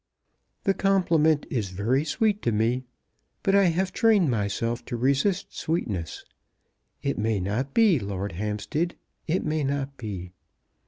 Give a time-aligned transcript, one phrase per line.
[0.63, 2.85] "The compliment is very sweet to me,
[3.43, 6.25] but I have trained myself to resist sweetness.
[7.03, 8.95] It may not be, Lord Hampstead.
[9.27, 10.31] It may not be.